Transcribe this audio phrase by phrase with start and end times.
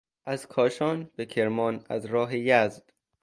[0.25, 2.93] از کاشان به کرمان از راه یزد